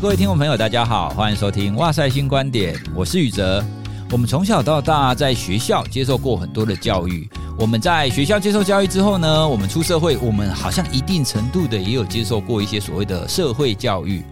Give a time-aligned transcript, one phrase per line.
[0.00, 3.64] 各位听众朋友，大家好，欢迎收听《哇塞新观点》，我是宇哲。
[4.10, 14.22] 我们从小到大在学校接受过很多的教育，我们在学校接受教育之后呢，我们出社会，我们好像一定程度的也有接受过一些所谓的社会教育。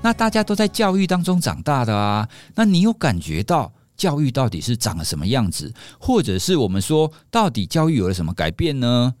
[0.00, 9.14] 那大家都在教育当中长大的啊，那你有感觉到教育到底是长了什么样子，或者是我们说到底教育有了什么改变呢？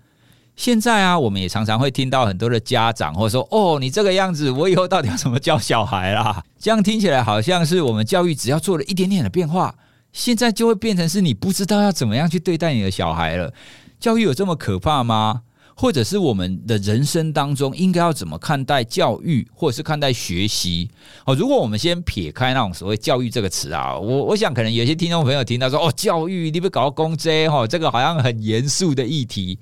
[0.60, 9.74] 现在啊，我们也常常会听到很多的家长或者说：“哦，你这个样子，我以后到底要怎么教小孩啦？” 这样听起来好像是我们教育只要做了一点点的变化，
[10.12, 13.50] 现在就会变成是你不知道要怎么样去对待你的小孩了。
[13.98, 15.40] 教育有这么可怕吗？
[15.74, 20.90] 或者是我们的人生当中应该要怎么看待教育，或者是看待学习？
[21.24, 29.58] 哦，如果我们先撇开那种所谓教育这个词啊，我我想可能有些听众朋友听到说：“哦，教育你不搞公职哦，这个好像很严肃的议题。”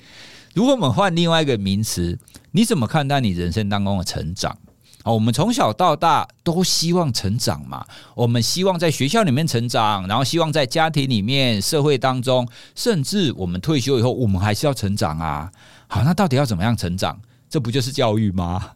[0.59, 2.19] 如果我们换另外一个名词，
[2.51, 4.59] 你怎么看待你人生当中的成长？
[5.05, 15.49] 我们从小到大都希望成长嘛，我们希望在学校里面成长，然后希望在家庭里面、社会当中，甚至我们退休以后，我们还是要成长啊。
[15.87, 17.16] 好，那到底要怎么样成长？
[17.49, 18.73] 这不就是教育吗？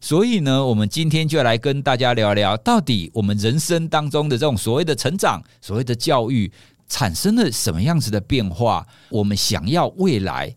[0.00, 6.52] 所以呢，我们今天就来跟大家聊聊，到底我们人生当中的这种所谓的成长、所谓的教育，
[6.88, 8.86] 产生了什么样子的变化？
[9.10, 10.54] 我们想要未来。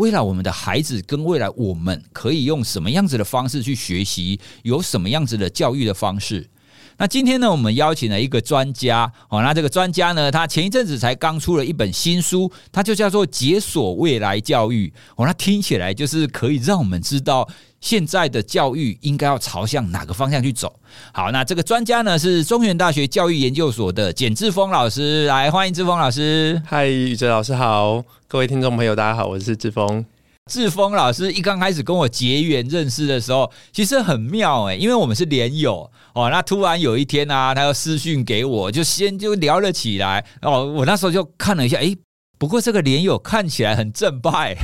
[0.00, 4.40] 未来我们的孩子跟未来我们可以用什么样子的方式去学习？
[4.62, 6.48] 有什么样子的教育的方式？
[6.96, 9.42] 那今天呢，我们邀请了一个专家好。
[9.42, 15.26] 那这个专家呢，他前一阵子才刚出了一本新书，它就叫做《解锁未来教育》哦。
[15.26, 17.46] 那听起来就是可以让我们知道
[17.80, 20.80] 现在的教育应该要朝向哪个方向去走。
[21.12, 26.60] 好，那这个专家呢是中原大学教育研究所的简志峰老师，来欢迎志峰老师。
[26.66, 28.02] 嗨，宇哲老师好。
[28.28, 30.04] 各位听众朋友，大家好，我是志峰。
[30.50, 36.28] 志峰老师一刚开始跟我结缘认识的时候，其实很妙哎，因为我们是连友哦。
[36.30, 40.66] 那突然有一天啊，他要私讯给我，就先就聊了起来哦。
[40.66, 41.96] 我那时候就看了一下，哎。
[42.40, 44.56] 不过这个连友看起来很正派，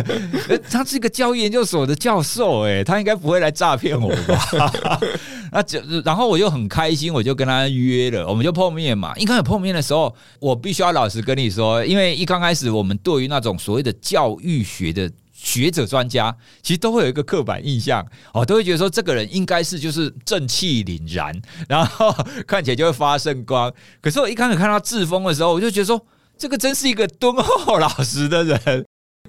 [0.70, 4.98] 他是一个教育研究所的教授，哎，他应该不会来诈骗我吧？
[5.52, 9.12] 那就然后我就很开心，我就跟他约了，我们就碰面嘛。
[9.16, 18.02] 一开始碰面的时候，我必须要老实跟你说，因为一刚开始我们对于那种所谓的教育学的学者专家，其实都会有一个刻板印象
[18.32, 22.10] 哦，都会觉得说这个人应该是就是正气凛然，然后
[22.46, 23.70] 看起来就会发圣光。
[24.00, 26.02] 可是我一开始看到志峰的时候，我就觉得说。
[26.42, 28.84] 这个真是一个敦厚老实的人。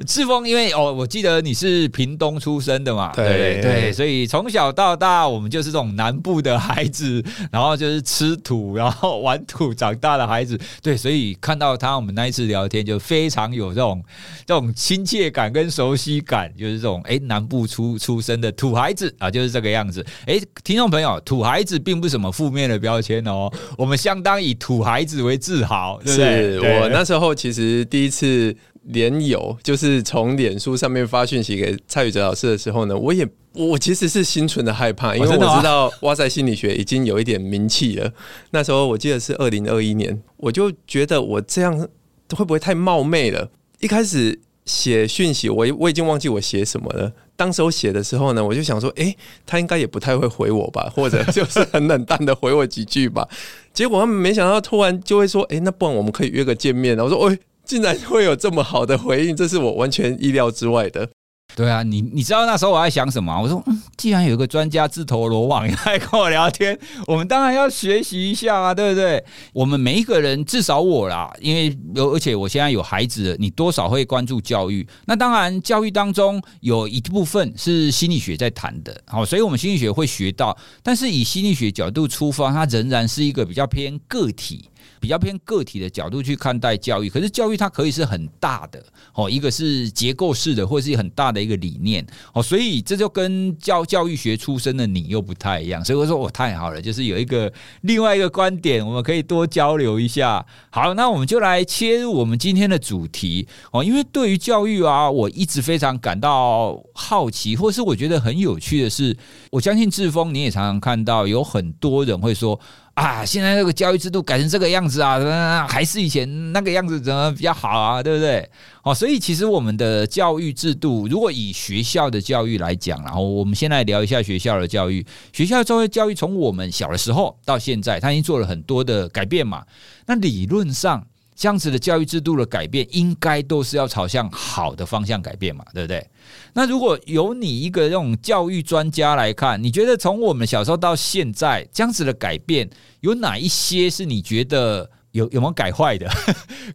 [0.08, 14.04] 志峰，因为哦，我记得你是屏东出生的嘛，对对对，所以从小到大，我们就是这种南部的孩子，然后就是吃土，然后玩土长大的孩子， 对，所以看到他，我们那一次聊天就非常有这种
[14.48, 20.04] 这种亲切感跟熟悉感，就是这种哎，南部出出生的土孩子啊，就是这个样子。
[20.26, 26.60] 哎，听众朋友，土孩子并不是什么负面的标签哦，我们相当以土孩子为自豪，对不对？
[26.60, 28.58] 是我那时候其实第一次。
[28.86, 38.12] 连友就是从脸书上面发讯息给蔡宇哲老师的时候呢，我也我其实是心存的害怕，因为我知道哇塞心理学已经有一点名气了。
[38.52, 41.88] 那时候我记得是二零二一年，我就觉得我这样
[42.36, 43.50] 会不会太冒昧了？
[43.80, 47.12] 一开始写讯息，我我已经忘记我写什么了。
[47.36, 53.28] 当时我写的时候呢，我就想说，诶、欸，他应该也不太会回我吧， 或者就是很冷淡的回我几句吧。
[53.74, 56.98] 结果他们没想到突然就会说，诶、欸，那不然我们可以约个见面。
[57.00, 57.40] 我说，喂。
[57.66, 61.10] 竟然会有这么好的回应，这是我完全意料之外的。
[61.56, 63.40] 对啊，你你知道那时候我在想什么？
[63.40, 66.76] 我说，嗯，既然有一个专家自投罗网来跟我聊天，
[67.06, 69.24] 我们当然要学习一下啊，对不对？
[69.54, 74.88] 我们每一个人，至少我啦，因为有而且我现在有孩子，你多少会关注教育。
[75.06, 80.58] 那当然，教育当中有一部分是心理学在谈的，好，所以我们心理学会学到。
[80.82, 84.70] 但是以心理学角度出发，它仍然是一个比较偏个体。
[85.04, 88.82] 比较偏个体的角度去看待教育，可是教育它可以是很大的
[89.14, 97.52] 哦，一个是结构式的，或是很大的一个理念哦，所以这就跟教教育学出身的你又不太一样，所以我说我太好了，就是有一个
[97.82, 100.46] 另外一个观点，我们可以多交流一下。
[100.70, 109.18] 好，那我们就来切入我们今天的主题哦，因为对于教育啊，我一直非常感到好奇，或是我觉得很有趣的是，
[109.52, 112.58] 我相信志峰你也常常看到有很多人会说。
[112.94, 118.04] 啊，现在这个教育制度改成这个样子啊，还是以前那个样子怎么比较好啊？
[118.04, 118.48] 对不对？
[118.84, 125.04] 哦，所以其实我们的教育制度，如果以学校的教育来讲，然后我们先来聊一下学校的教育。
[125.32, 129.66] 学校的教育从我们小的时候到现在，它已经做了很多的改变嘛。
[130.06, 136.08] 那理论上，这样子的教育制度的改变，应该都是要朝向好的方向改变嘛，对不对？
[136.54, 142.70] 那如果由你一个这种教育专家来看，你觉得从我们小时候到现在这样子的改变，
[143.02, 146.10] 有哪一些是你觉得有有没有改坏的？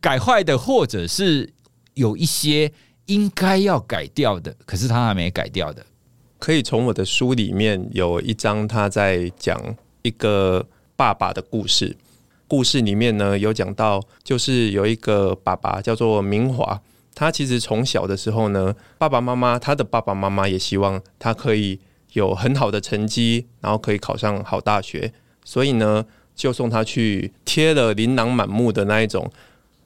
[0.00, 1.52] 改坏的，或者是
[1.94, 2.70] 有一些
[3.06, 5.84] 应该要改掉的，可是他还没改掉的？
[6.38, 9.60] 可以从我的书里面有一章，他在讲
[10.02, 10.64] 一个
[10.94, 11.96] 爸爸的故事。
[12.48, 16.80] 故事里面呢，有讲到，就是有一个爸爸叫做明华，
[17.14, 21.78] 他其实从小的时候呢，爸爸妈妈，他的爸爸妈妈也希望他可以
[22.14, 25.12] 有很好的成绩，然后可以考上好大学，
[25.44, 26.04] 所以呢，
[26.34, 29.30] 就送他去贴了琳琅满目的那一种，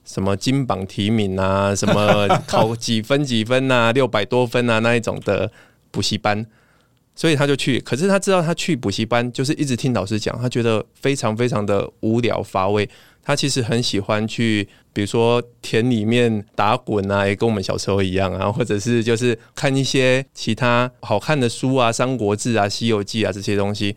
[0.05, 5.51] 什么金榜题名啊，什么考几分几分啊， 六百多分啊那一种的
[5.91, 6.47] 补习班。
[7.15, 12.89] 所以他就去，可是他知道他去补习班就是一直听老师讲，他觉得非常非常的无聊乏味。
[13.25, 23.95] 他其实很喜欢去，比如说田里面打滚啊，也跟我们小时候一样啊，或者是就是看一些其他好看的书啊，《三国志》啊，《西游记》啊这些东西。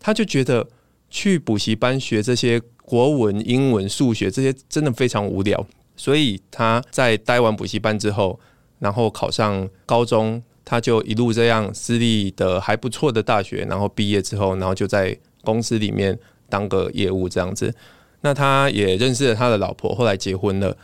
[0.00, 0.66] 他就觉得
[1.08, 5.64] 去补习班学这些国文、英文、数学这些真的非常无聊。
[5.96, 8.40] 所以他在待完补习班之后，
[8.80, 10.42] 然后考上高中。
[10.64, 16.18] 他就一路这样私立的还不错的大学，然后毕业之后，然后就在公司里面
[16.48, 17.74] 当个业务这样子。
[18.22, 20.74] 那他也认识了他的老婆，后来结婚了。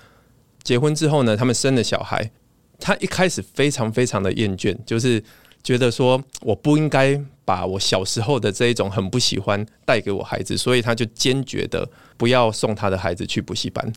[0.62, 2.31] 结婚之后呢，他们生了小孩。
[2.79, 5.23] 他一开始非常非常的厌倦，就是
[5.62, 11.88] 觉得说我不应该把我小时候的这一种很不喜欢带给我孩子，所以他就坚决的
[12.19, 13.91] 不要送他的孩子去补习班。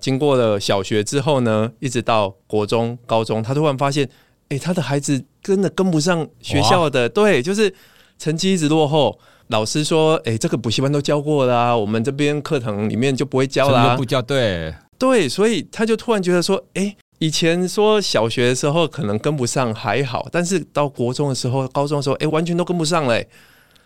[0.00, 4.08] 经过了小学之后呢，一直到国中、高中，他突然发现。
[4.48, 7.72] 哎、欸，他的孩子真的跟不上学校的，对，就是
[8.18, 9.18] 成绩一直落后。
[9.48, 23.28] 老师说：“哎、欸，这个补习班都教过啦、啊，我们这边课堂里面就不会教啦、啊。”不教，对对，所以他就突然觉得说：“哎、欸，以前说小学的时候可能跟不上还好，但是到国中的时候、高中的时候，哎、欸，完全都跟不上嘞。”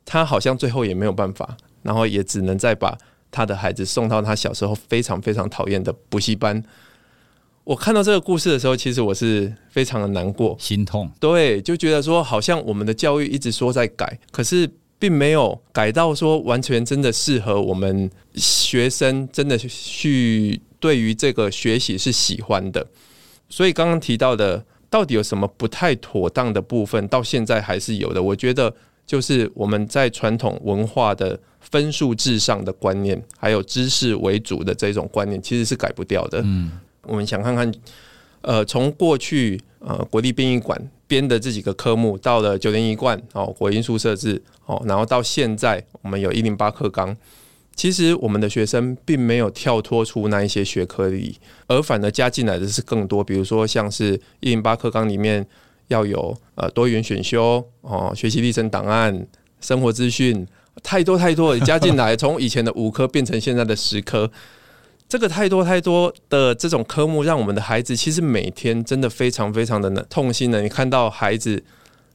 [0.06, 2.96] 他好像最后也没有办法，然后也只能再把
[3.30, 6.64] 他的孩子送到他小时候非常非常讨厌的补习班。
[7.70, 11.08] 我看到这个故事的时候，其实我是非常的难过、心痛。
[11.20, 14.68] 对，就觉得说，好像我们的教育一直说在改，可是
[14.98, 22.84] 并没有改到说完全真的适合我们学生，真的去对于这个学习是喜欢的。
[23.48, 28.20] 所以刚刚提到的，到底有什么不太妥当的部分，到现在还是有的。
[28.20, 28.74] 我觉得
[29.06, 36.42] 就是我们在传统文化的分数至上的观念，还有知识为主的这种观念，其实是改不掉的。
[36.44, 36.72] 嗯。
[37.10, 37.70] 我们想看看，
[38.42, 47.16] 呃，从过去呃国立殡仪馆编的这几个科目，到了九年一贯哦，国音数设置哦，然后到现在我们有一零八课纲，
[47.74, 51.36] 其实我们的学生并没有跳脱出那一些学科里，
[51.66, 55.44] 而反而加进来的是更多，比如说像是一零八课纲里面
[55.88, 59.26] 要有呃多元选修哦，学习历程档案、
[59.60, 60.46] 生活资讯，
[60.84, 64.30] 太多太多加进来， 从以前的五科变成现在的十科。
[65.10, 70.62] 这个太多太多的这种科目，让我们的孩子其实每天真的非常非常的痛心的。
[70.62, 71.60] 你看到孩子，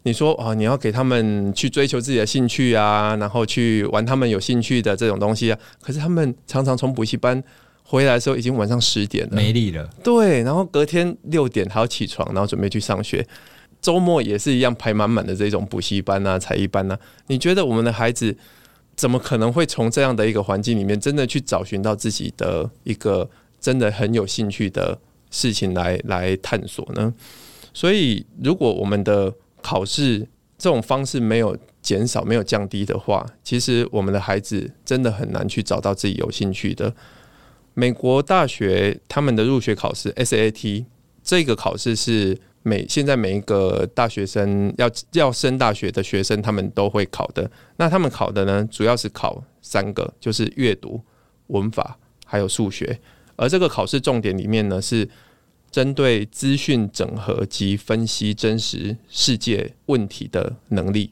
[0.04, 7.44] 你说啊，你要给他们去追求自己的兴趣啊，然后去玩他们有兴趣的这种东西啊，可是他们常常从补习班
[7.84, 9.90] 回来的时候已经晚上十点了，没力了。
[10.02, 13.28] 对，然后隔天六点还要起床，然后准备去上学，
[13.82, 16.98] 周末也是一样排满满的这种补习班啊、才艺班啊。
[17.28, 18.38] 你觉得我们的孩子？
[18.96, 24.98] 怎么可能会从这样的一个环境里面，真的去找寻到自己的一个真的很有兴趣的
[25.30, 27.14] 事情来来探索呢？
[27.74, 30.20] 所以，如果我们的考试
[30.58, 36.94] 这种方式没有减少、没有降低的话，其实我们的孩子真的很难去找到自己有兴趣的。
[37.74, 40.86] 美国大学他们的入学考试 SAT
[41.24, 42.38] 这个考试是。
[42.68, 47.50] 每现在每一个大学生要要升大学的学生，他们都会考的。
[47.78, 51.00] 那他们考的呢，主要是考三个，就是阅读、
[51.48, 51.96] 文法
[52.26, 53.00] 还有数学。
[53.36, 55.08] 而这个考试重点里面呢，是
[55.70, 61.12] 针对资讯整合及分析真实世界问题的能力，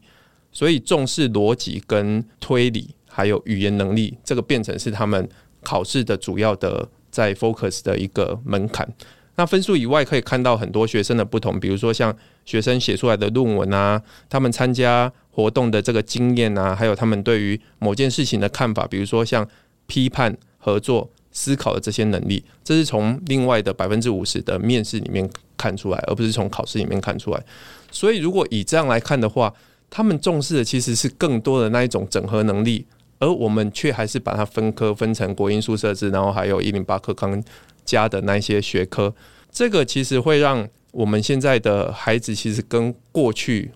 [0.51, 5.29] 所以重视逻辑跟推理，还有语言能力，这个变成是他们
[5.61, 8.91] 考试的主要的在 focus 的一个门槛。
[9.35, 19.47] 那分数以外，可以看到很多学生的不同，比如说像学生写出来的论文啊，他们参加活动的这个经验啊，还有他们对于某件事情的看法，比如说像
[19.87, 27.43] 批判、合作、思考的这些能力，这是从另外的百分之五十的面试里面看出来，而不是从考试里面看出来。
[27.89, 29.51] 所以，如果以这样来看的话，
[29.89, 32.85] 他们重视的其实是更多的那一种整合能力，
[33.17, 37.43] 而我们却还是把它分科分成国英数设置，然后还有一零八课纲。
[37.85, 39.13] 加的那些学科，
[39.51, 43.71] 这个其实会让我们现在的孩子其实跟过去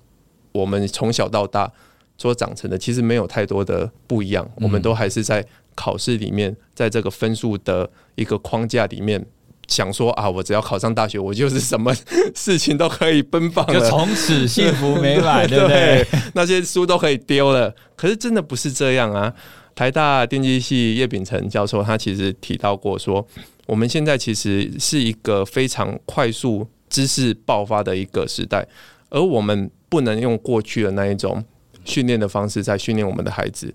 [0.51, 1.71] 我们从小到大
[2.17, 5.45] 所长成的其实没有太多的不一样，我们都还是在
[5.75, 9.25] 考试里面，在这个分数的一个框架里面。
[9.67, 11.93] 想说啊，我只要考上大学，我就是什么
[12.33, 16.07] 事情都可以奔放了，就从此 幸福美满，对不对？
[16.09, 17.75] 对， 那些书都可以丢了。
[17.97, 19.33] 可是真的不是这样啊！
[19.75, 23.27] 台大电机系叶秉成教授他其实提到过说，
[23.67, 28.67] 我们现在其实是一个非常快速知识爆发的一个时代，
[29.09, 31.45] 而我们不能用过去的那一种
[31.85, 33.71] 训练的方式在训练我们的孩子。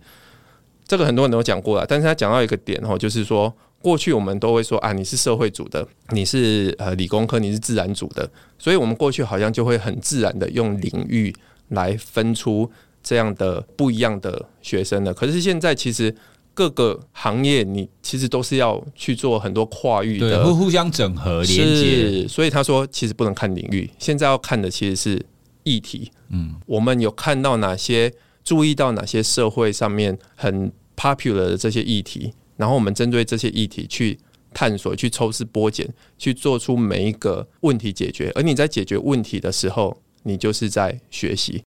[0.89, 3.55] 这个很多人都讲过了，但是他讲到一个点哦，就是说。
[3.83, 11.35] 过去我们都会说啊，你是社会组的，你是呃理工科，你是自然组的，所以我们过去好像就会很自然的用领域
[11.71, 12.71] 来分出
[13.03, 15.13] 这样的不一样的学生了。
[15.13, 16.15] 可是现在其实
[16.55, 22.29] 各个行业你其实都是要去做很多跨域的，会互相整合连接。
[22.29, 25.27] 所以他说其实不能看领域，现在要看的其实是
[25.63, 26.11] 议题。
[26.29, 28.13] 嗯，我们有看到哪些，
[28.45, 32.33] 注意到哪些社会上面很 popular 的这些议题。
[32.57, 34.19] 然后我们针对这些议题去
[34.53, 38.31] 探索、去抽丝剥茧、去做出每一个问题解决。
[38.35, 41.63] 而你在解决问题的时候，你就是在学习。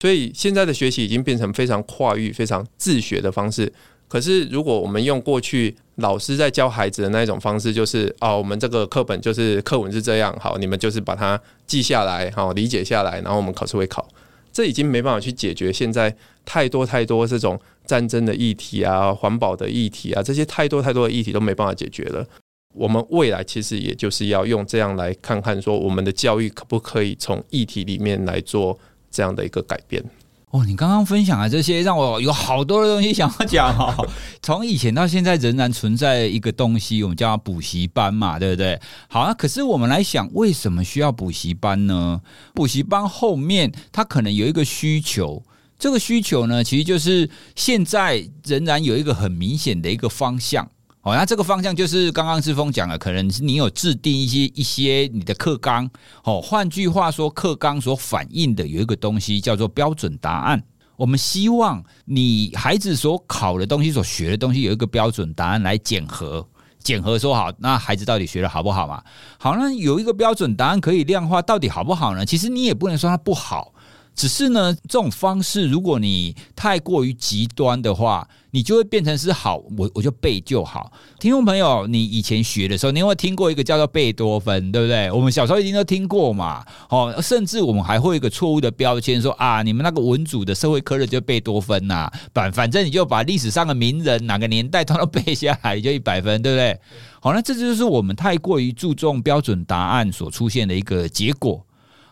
[0.00, 3.72] 所以现在的学习已经变成非常跨域、非常自学的方式。
[4.08, 14.08] 可是如果我们用过去老师在教孩子的那一种方式，就是哦，我们这个课本就是课文是这样，好，你们就是把它记下来，好，理解下来，然后我们考试会考。
[14.50, 22.26] 这已经没办法去解决现在太多太多这种战争的议题啊、环保的议题啊，这些太多太多的议题都没办法解决了。
[22.74, 28.78] 我们未来其实也就是要用这样来看看，说我们的教育可不可以从议题里面来做
[29.10, 30.02] 这样的一个改变。
[30.50, 33.94] 哦，你刚刚分享的这些，让我有好多的东西想要讲哈。
[34.40, 38.80] 从以前到现在，仍然存在一个东西，我们叫补习班嘛，对不对？
[39.08, 42.22] 好啊，可是我们来想，为什么需要补习班呢？
[42.54, 45.42] 补习班后面，它可能有一个需求，
[45.78, 50.70] 这个需求呢，其实就是现在仍然有一个很明显的一个方向。
[51.08, 55.88] 哦，那这个方向就是刚刚志峰讲的，可能是你有制定一些一些你的课纲。
[56.22, 60.62] 哦，换句话说，课纲所反映的有一个东西叫做标准答案。
[60.96, 66.46] 我们希望你孩子所考的东西、所学的东西有一个标准答案来检核，
[66.82, 69.02] 检核说好，那孩子到底学的好不好嘛？
[69.38, 72.26] 好，那有一个标准答案可以量化，到底好不好呢？
[72.26, 73.72] 其实你也不能说它不好。
[74.18, 80.90] 只是呢，这种方式如果你太过于极端的话，你就会变成是好，我我就背就好。
[81.20, 85.08] 听众朋友，你以前学的时候，你有没有听过一个叫做贝多芬，对不对？
[85.12, 86.64] 我们小时候一定都听过嘛。
[86.88, 96.76] 哦，甚至我们还会有一个错误的标签，说啊，你们那个文组的社会科的就贝多芬呐，反反正你就把历史上的名人哪个年代都都背下来，你就一百分，对不对？
[97.20, 101.64] 好，那这就是我们太过于注重标准答案所出现的一个结果。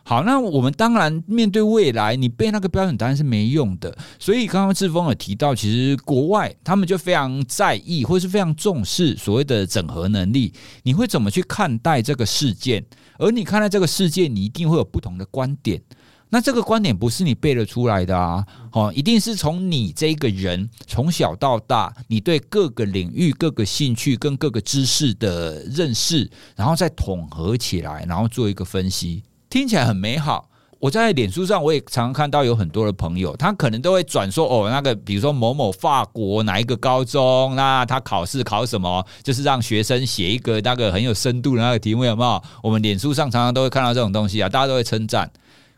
[0.08, 3.98] 好，那我们当然面对未来，你背那个标准答案是没用的。
[4.20, 10.52] 所以刚刚志峰有提到，其实国外他们就非常在意，或是非常重视所谓的整合能力。
[10.84, 12.84] 你会怎么去看待这个事件？
[13.18, 15.82] 而你看待这个事件，你一定会有不同的观点。
[16.28, 29.25] 那这个观点不是你背得出来的啊，哦，一定是从你这个人从小到大，你对各个领域、各个兴趣跟各个知识的认识，然后再统合起来，然后做一个分析。
[29.48, 30.48] 听起来很美好。
[30.78, 42.42] 我在脸书上，我也常常看到有很多的朋友，他可能都会转说哦，那个比如说某某法国哪一个高中，那他考试考什么，就是让学生写一个那个很有深度的那个题目，有没有？
[42.62, 45.30] 我们脸书上常常都会看到这种东西啊，大家都会称赞。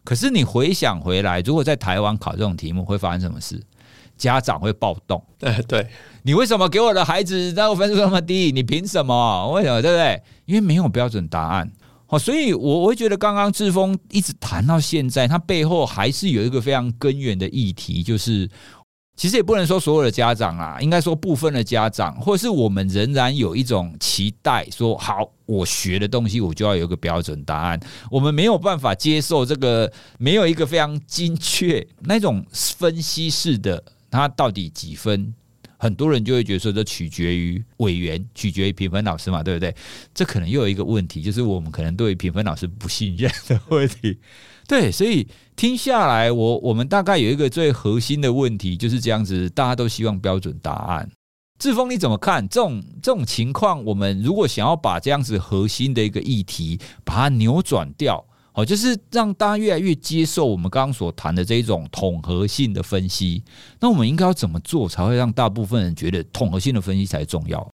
[0.02, 3.62] 可是你回想回来，如果在台湾考这种题目，会发生什么事？
[4.16, 5.22] 家长会暴动。
[5.38, 5.86] 对对，
[6.22, 8.50] 你为什么给我的孩子那个分数那么低？
[8.50, 9.48] 你凭什么？
[9.52, 9.80] 为什么？
[9.80, 10.20] 对不对？
[10.44, 11.70] 因为没有标准答案。
[12.10, 18.48] 好，所以我我会觉得，刚刚志峰一直谈到现在，他背后还是有一个非常根源的议题，就是
[19.14, 27.78] 其实也不能说所有的家长啊，应该说部分的家长，或是我们仍然有一种期待，说好，我学的东西我就要有一个标准答案，
[28.10, 35.34] 我们没有办法接受这个没有一个非常精确那种分析式的，他到底几分？
[35.78, 39.74] 很多人就会觉得说，这取决于委员，取决于评分老师嘛，对不对？
[40.12, 44.18] 这可能又有一个问题，就是我们可能对评分老师不信任的问题。
[44.66, 51.08] 对，所以听下来，我我们大概有一个最核心的问题就是这样子，大家都希望标准答案。
[51.58, 53.84] 志峰你怎么看这种这种情况？
[53.84, 58.24] 我们如果想要把这样子核心的一个议题把它扭转掉。
[58.58, 63.40] 哦，就是让大家越来越接受我们刚刚所谈的这一种统合性的分析。
[63.78, 67.64] 那我们应该要怎么做，才会让大部分人觉得统合性的分析才重要？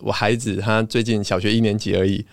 [0.00, 2.26] 我孩子他最近小学一年级而已，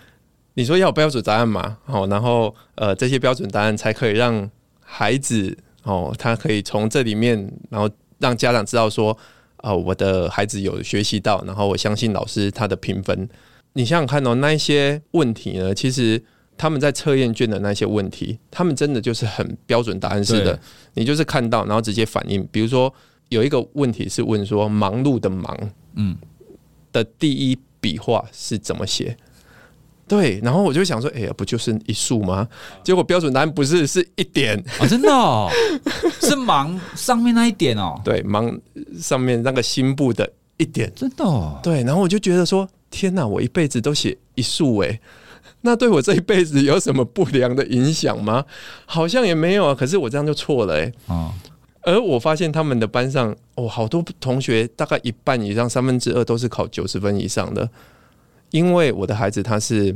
[0.56, 1.78] 你说要标准答案嘛？
[1.86, 9.18] 哦，然后呃，这些标准答案才可以让孩子哦，他可以从这里面，然后让家长知道说，
[9.60, 13.30] 哦，我的孩子有学习到，然后我相信老师他的评分。
[13.76, 16.22] 你想想看哦，那一些问题呢，其实
[16.58, 20.60] 他们在测验卷的那些问题，他们真的就是很标准答案式的，
[20.94, 22.48] 你就是看到然后直接反应。
[22.52, 22.94] 比如说
[23.30, 25.58] 有一个问题是问说“忙碌”的“忙”，
[25.96, 26.16] 嗯，
[26.92, 29.18] 的第一笔画是怎么写？
[30.08, 32.48] 对，然后我就想说，哎呀，不就是一竖吗？
[32.84, 35.50] 结果标准答案不是，是一点哦，真的哦，
[36.22, 38.60] 是“忙”上面那一点哦，对，“忙”
[39.00, 42.68] 上面那个心部的一点，真的哦，对，然后我就觉得说。
[42.96, 43.26] 天哪！
[43.26, 45.00] 我一辈子都写一竖哎，
[45.62, 48.46] 那对我这一辈子有什么不良的影响吗？
[48.86, 49.76] 好像也没有啊。
[49.76, 50.92] 可是我这样就错了哎。
[51.08, 51.32] 哦。
[51.82, 57.70] 而我发现他们的班上哦，好多同学大概一半以上，三分之二都是考九十分以上的。
[58.52, 59.94] 因为我的孩子他是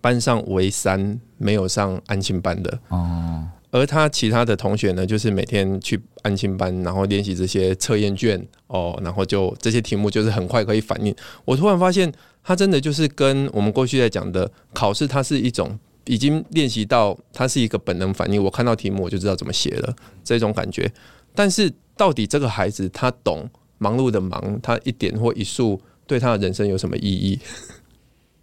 [0.00, 3.46] 班上唯三没有上安亲班的哦。
[3.70, 11.14] 而他其他的同学呢，就是每天去安心班，然后练习这些测验卷哦，然后就这些题目就是很快可以反应。
[11.44, 12.12] 我突然发现。
[12.42, 18.42] 他真的就是跟我们过去在讲的考试，它是一种已经练习到，它是一个本能反应。
[18.42, 20.90] 我看到题目我就知道怎么写了这种感觉。
[21.34, 23.46] 但是到底这个孩子他懂
[23.76, 27.38] 忙碌的忙，他一点或一竖对他的人生有什么意义？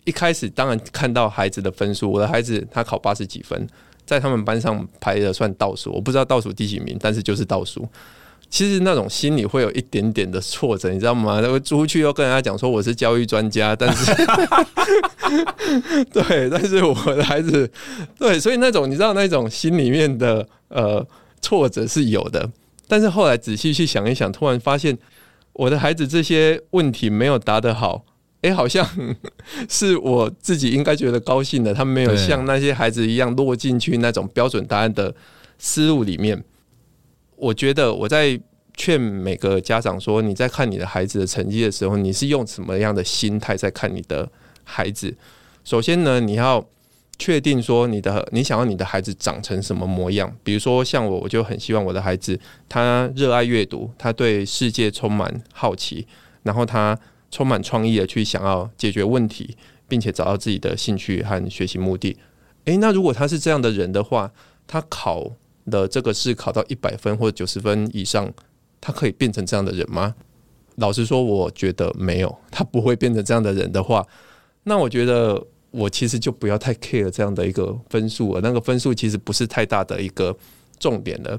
[0.06, 3.68] 一开始当然看到孩子的分数，我的孩子他考八十几分，
[4.08, 7.88] 在他们班上排的算倒数，我不知道倒数第几名，但是就是倒数。
[8.50, 11.42] 其实那种心里会有一点点的挫折，你知道吗？
[11.44, 14.16] 那个出去又跟人家讲说我是教育专家，但是
[16.14, 17.70] 对，但是我的孩子
[18.18, 21.06] 对，所以那种你知道那种心里面的呃
[21.42, 22.50] 挫折是有的。
[22.88, 24.98] 但是后来仔细去想一想，突然发现
[25.52, 28.06] 我的孩子这些问题没有答得好，
[28.42, 28.88] 哎，好像
[29.68, 35.14] 是我自己应该觉得高兴的，他们没有像那些孩子一样落进去那种标准答案的
[35.58, 36.44] 思路里面。
[37.36, 38.40] 我觉得我在
[38.76, 44.30] 劝每个家长说：你在看你的孩子的成绩的时候，你是用什么样的心态在看你的
[44.64, 45.16] 孩子？
[45.64, 46.64] 首先呢，你要
[47.18, 50.32] 确定说你的你想要你的孩子长成什么模样。
[50.44, 56.06] 比如说像我，我就很希望我的孩子他热爱阅读，他对世界充满好奇，
[56.44, 56.98] 然后他
[57.32, 59.56] 充满创意的去想要解决问题，
[59.88, 62.18] 并且找到自己的兴趣和学习目的。
[62.66, 64.32] 诶，那如果他是这样的人的话，
[64.66, 65.32] 他考。
[65.70, 68.34] 的这个试考到一百分或者九十分以上，
[68.80, 70.16] 他可以变成这样的人吗？
[70.76, 74.08] 老实说，我觉得没有，他不会变成这样的人的话，
[74.64, 78.40] 那我觉得我其实就不要太 care 这样的一个分数了。
[78.40, 80.34] 那个分数其实不是太大的一个
[80.80, 81.38] 重点了。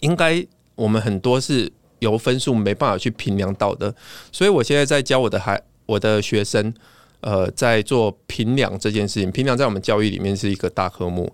[0.00, 3.94] 应该我们很多是由分数没办法去评量到的，
[4.32, 6.72] 所以我现在在教我的孩，我的学生，
[7.20, 9.30] 呃，在做评量这件事情。
[9.30, 11.32] 评量在我们教育里面是一个大科目。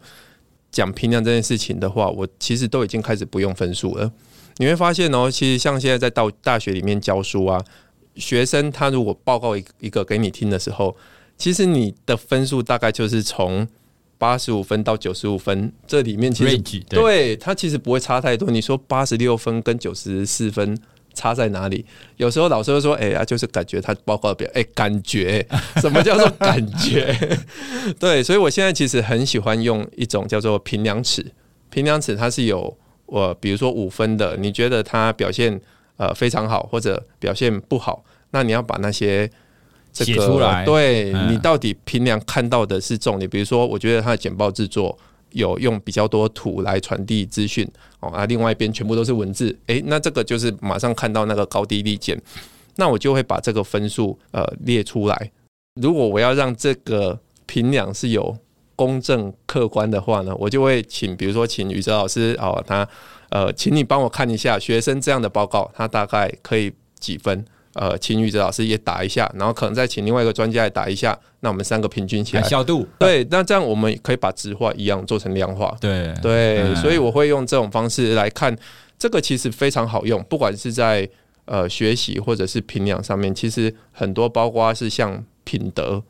[0.71, 4.11] 讲评量这件事情的话，我其实都已经开始不用分数了。
[4.57, 7.65] 你会发现哦，其实像现在在到大学里面教书啊，
[8.17, 10.97] 学生他如果报告一一个给你听的时候，
[11.39, 13.69] 其实你的分数大概就是从
[14.25, 16.57] 八十五分到九十五分，这里面其实
[16.89, 18.51] 对它其实不会差太多。
[18.51, 20.75] 你说八十六分跟九十四分。
[21.17, 21.87] 差在哪里？
[22.17, 25.47] 有时候老师会说：“哎呀，就是感觉他报告表，哎，感觉
[25.81, 27.17] 什么叫做感觉？
[28.01, 31.25] 对，所以我现在其实很喜欢用一种叫做平量尺。
[31.71, 35.61] 平量尺它是有我，比如说五分的，你觉得他表现
[35.99, 39.31] 呃非常好，或者表现不好，那你要把那些
[39.95, 40.67] 这个写出来。
[40.67, 44.99] 对，你到底平量看到的是重点，比如说，我觉得他的简报制作。
[45.31, 52.17] 有用比较多图来传递资讯哦，啊，另外一边全部都是文字，诶、欸，那这个就是马上看到那个高低立见，
[52.77, 55.33] 那我就会把这个分数呃列出来。
[55.83, 58.39] 如果我要让这个评量是有
[58.77, 62.89] 公正客观的话呢，我就会请，比如说请宇哲老师哦，他
[63.31, 67.45] 呃，请你帮我看一下学生这样的报告，他大概可以几分？
[67.75, 76.15] 呃，请宇哲老师也打一下，然后可能再请另外一个专家也打一下，那我们三个平均起来，小度对，那这样我们可以把质化一样做成量化，对。
[76.23, 78.57] 对，嗯、所以我会用这种方式来看，
[78.97, 81.09] 这个其实非常好用，不管是在
[81.47, 86.01] 呃学习或者是评量上面，其实很多包括是像品德、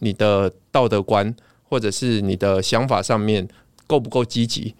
[0.00, 1.32] 你的道德观
[1.68, 3.46] 或者是你的想法上面
[3.86, 4.74] 够不够积极，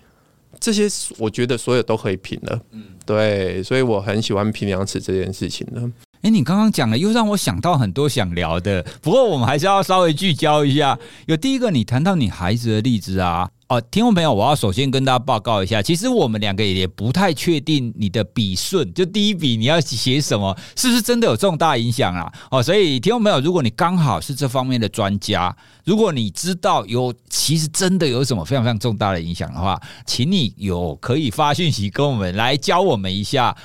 [0.59, 5.81] 这些我觉得所有都可以评的，嗯，对，所以我很喜欢评量尺这件事情的。
[6.22, 8.80] 哎，你刚刚讲了，又让我想到很多想聊的。
[9.00, 10.96] 不过我们还是要稍微聚焦一下。
[11.26, 13.50] 有第一个，你谈到你孩子的例子啊。
[13.66, 22.32] 哦，听众朋友，我要首先跟大家报告一下，其实我们两个也不太确定你的笔顺，就第一笔你要写什么，是不是真的有重大影响啊？
[22.52, 33.56] 哦，所以听众朋友，如果你刚好是这方面的专家，如果你知道有其实真的有什么非常非常重大的影响的话，请你有可以发讯息跟我们来教我们一下。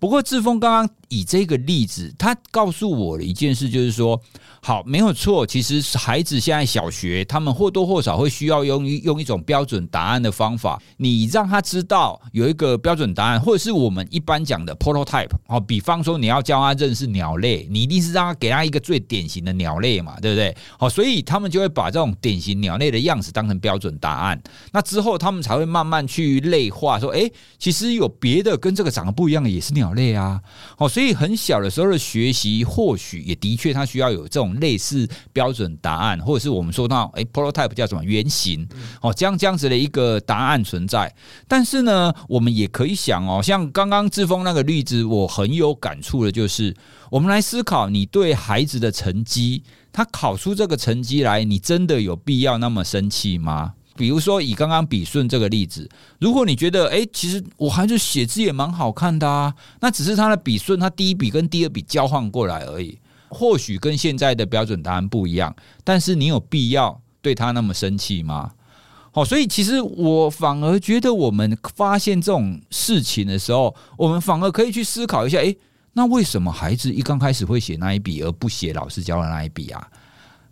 [0.00, 4.20] 不过志峰刚刚以这个例子，他告诉我的一件事，就是说。
[4.62, 5.46] 好，没有错。
[5.46, 10.80] 其实孩子现在小学，他们或多或少会需要用一用一种标准答案的方法。
[10.98, 15.30] 你让他知道有一个标准答案，或者是我们一般讲的 prototype。
[15.46, 20.54] 哦，比方说你要教他认识鸟类，你一定是让他给他一个最典型的鸟类嘛，对不对？
[20.78, 24.38] 好，所以他们就会把这种典型鸟类的样子当成标准答案。
[24.72, 30.38] 那之后他们才会慢慢去类化，说，哎，其实有别的跟这个长得不一样的也是鸟类啊。
[30.76, 34.49] 好，所以很小的时候的学习，或许也的确他需要有这种。
[34.58, 38.66] 类似标准答案，或者是我们说到诶 prototype 叫什么原型
[39.00, 41.14] 哦，这样这样子的一个答案存在。
[41.46, 46.74] 但是呢，我们也可以想哦，像刚刚志峰那个例子，我很有感触的，就是
[47.10, 53.74] 我们来思考，你对孩子的成绩，他考出这个成绩来，你真的有必要那么生气吗？
[53.96, 55.86] 比如说以刚刚笔顺这个例子，
[56.20, 62.98] 如果你觉得诶，其实我孩子写字也蛮好看的啊，那只是他的笔顺，他第一笔跟第二笔交换过来而已。
[63.30, 68.52] 或许跟现在的标准答案不一样，但是你有必要对他那么生气吗？
[69.12, 75.56] 好，所以其实我反而觉得，我们发现这种事情的时候，我们反而可以去思考一下：诶，
[75.94, 79.88] 那为什么孩子一刚开始会写那一笔，而不写老师教的那一笔啊？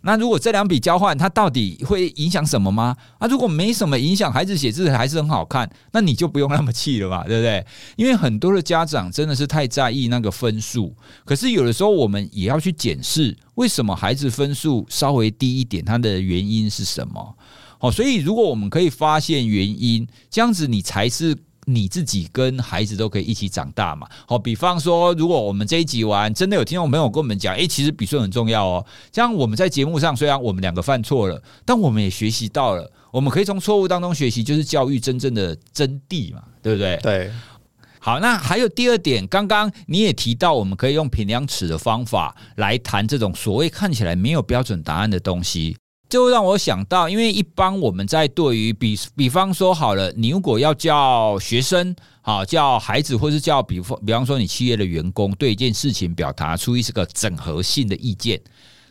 [0.01, 2.95] 那如果这两笔交换，它到底会影响什么吗？
[3.17, 7.65] 啊，如果没什么影响，孩子写字还是很好看，那你就不用那么气了嘛， 对不对？
[7.95, 17.35] 因为很多的家长真的是太在意那个分数，可是有的时候我们也要去检视，为什么孩子分数稍微低一点，它的原因是什么？
[17.77, 21.35] 好，所以如果我们可以发现原因，这样子你才是。
[21.71, 24.07] 你自己跟孩子都可以一起长大嘛？
[24.27, 28.85] 好，比方说，如果我们这一集完，真的有听众朋友跟我们讲，诶，其实笔顺很重要哦。
[29.11, 36.97] 这样我们在节目上虽然我们两个犯错了，但我们也学习到了，我们可以从错误当中学习，就是教育真正的真谛嘛，对不对？
[37.03, 37.31] 对。
[38.01, 45.75] 好，那还有第二点，刚刚你也提到，我们可以用平量尺的方法来谈这种所谓看起来没有标准答案的东西。
[46.09, 58.41] 就让我想到，因为一般我们在对于比比方说好了，你如果要叫学生，好叫孩子，或是叫比方比方说你企业的员工，对一件事情表达出一个整合性的意见，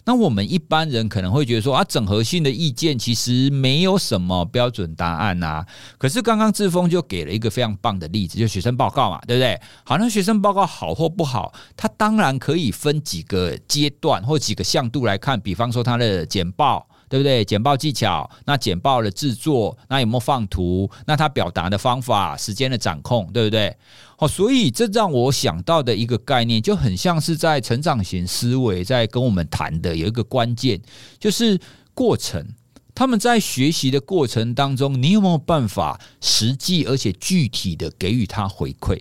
[0.04, 5.66] 那我们一般人可能会觉得说啊，整合性的意见其实没有什么标准答案啊。
[5.98, 9.61] 可是刚刚志峰就给了一个非常棒的例子，就学生报告嘛，对不对？
[9.83, 16.87] 好，那学生报告好或不好，它当然可以分几个阶段或几个向度来看，比方说它的简报。
[17.09, 17.44] 对不对？
[17.44, 20.90] 简报技巧，那简报的制作，那有没有放图？
[21.07, 23.77] 那他表达的方法，时间的掌控，对不对？
[24.16, 30.81] 好，所以这让我想到的一个概念，就很像是在成长型思维在跟我们谈的有一个关键，
[31.18, 31.59] 就是
[31.94, 32.47] 过程。
[32.94, 39.01] 他们在学习的过程当中，你有没有办法实际而且具体的给予他回馈？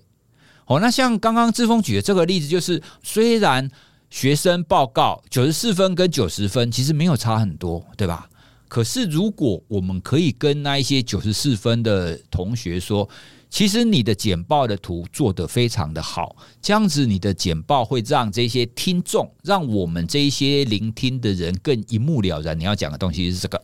[0.65, 3.69] 好，那像刚刚志峰举的这个例子，就是虽然。
[4.09, 8.29] 学生报告九十四分跟九十分其实没有差很多，对吧？
[8.67, 13.07] 可是如果我们可以跟那一些九十四分的同学说，
[13.49, 22.59] 其实你的简报的图做得非常的好，这样子你的简报会让这些听众，让我们这一些聆听的人更一目了然。
[22.59, 23.63] 你要讲的东西是这个，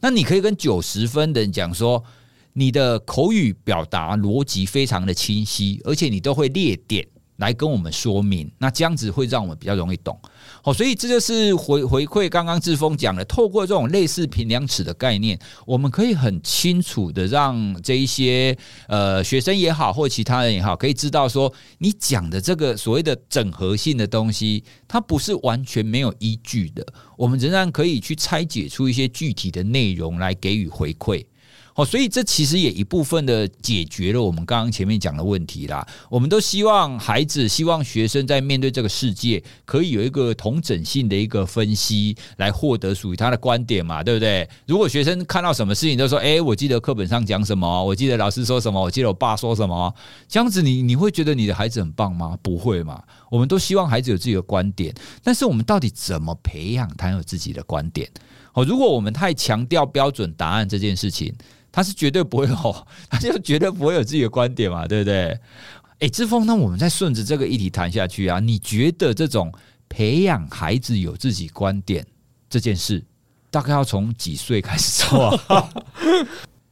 [0.00, 2.04] 那你可以跟九十分的人讲说，
[2.52, 7.06] 你的口语表达逻辑非常的清晰，而且你都会列点。
[7.42, 10.16] 来跟我们说明，那这样子会让我们比较容易懂。
[10.62, 26.86] 好，所以这就是回回馈刚刚志峰讲的，透过这种类似平量尺的概念，我们可以很清楚的让这一些呃学生也好，或其他人也好，可以知道说你讲的这个所谓的整合性的东西，它不是完全没有依据的。
[27.16, 31.24] 我们仍然可以去拆解出一些具体的内容来给予回馈。
[31.74, 35.86] 好，所以这其实也一部分的解决了我们刚刚前面讲的问题啦。
[36.10, 44.48] 我们都希望孩子、希望学生在面对这个世界，可以有一个同整性的一个分析，来获得属于他的观点嘛，对不对？
[44.66, 49.94] 如果学生看到什么事情都说：“哎，我记得课本上讲什么，我记得老师说什么，我记得我爸说什么。”
[50.28, 52.36] 这样子你，你你会觉得你的孩子很棒吗？
[52.42, 53.02] 不会嘛。
[53.30, 58.10] 我们都希望孩子有自己的观点，但是我们到底怎么培养他有自己的观点？
[58.52, 61.34] 好，如果我们太强调标准答案这件事情，
[61.72, 65.36] 他是绝对不会有，他就绝对不会有自己的观点嘛，对不对？
[66.00, 69.52] 哎，志峰，那我们再顺着这个议题谈下去啊，你觉得这种
[69.88, 72.06] 培养孩子有自己观点
[72.50, 73.02] 这件事，
[73.50, 75.68] 大概要从几岁开始做啊？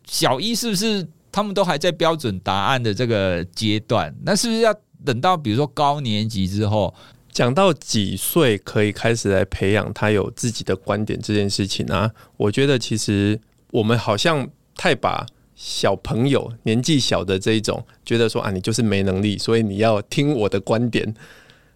[0.05, 4.13] 小一是不是他们都还在标准答案的这个阶段？
[4.25, 6.93] 那是不是要等到比如说高年级之后，
[7.31, 12.11] 讲到几岁可以开始来培养他有自己的观点这件事情啊？
[12.37, 15.27] 我觉得其实我们好像太把。
[15.63, 21.15] 小朋友年纪小的这一种，觉得说啊，你就是没能力，所以你要听我的观点。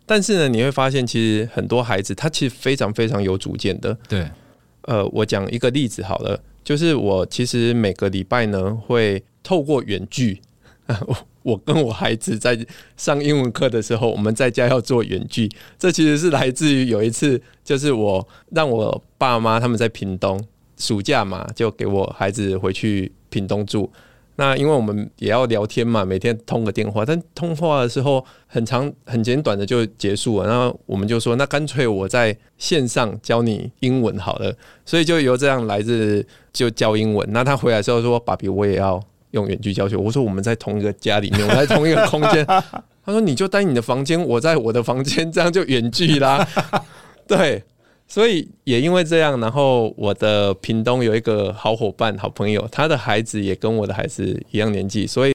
[0.07, 3.95] 但是呢，你会发现，其实很多孩子他其实非常非常有主见的。
[4.09, 4.27] 对，
[4.85, 10.41] 呃，我讲一个例子好了，就是我其实每个礼拜呢会透过远距，
[11.43, 12.59] 我跟我孩子在
[12.97, 15.47] 上英文课的时候，我们在家要做远距。
[15.79, 20.43] 这其实是来自于有一次，就是我让我爸妈他们在屏东
[20.85, 23.13] 暑假嘛，就给我孩子回去。
[23.35, 23.91] 屏东住，
[24.37, 30.49] 那因为我们也要聊天嘛，每天通个电话，但通话的时候很长很简短的就结束了。
[30.49, 37.29] 然后我们就说，那干脆我在线上教你英文好了，所以就由这样来自就教英文。
[37.33, 39.97] 那他回来之后说，爸比我也要用远距教学。
[39.97, 42.47] 我说我们在同一个家里面，我们在同一个空间。
[43.05, 46.47] 他说你就待你的房间，我在我的房间，这样就远距啦。
[47.27, 47.65] 对。
[48.15, 55.33] 所以也因为这样，然后我的屏东有一个好伙伴、好朋友，他的孩子也跟我的孩子一样年纪，所以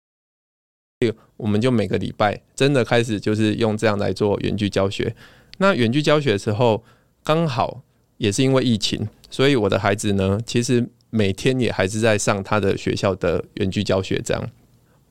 [1.36, 5.13] 我们就每个礼拜真的开始就是用这样来做远距教学。
[5.58, 6.82] 那远距教学的时候，
[7.22, 7.82] 刚好
[8.15, 14.22] 也是因为疫情，所以我的孩子呢，其实每天也还是在上他的学校的远距教学。
[14.24, 14.50] 这样，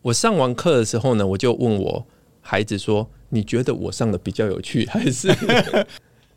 [0.00, 2.06] 我上完课的时候呢，我就问我
[2.40, 5.28] 孩子说：“你觉得我上的比较有趣，还是？”